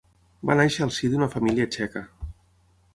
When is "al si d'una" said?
0.87-1.29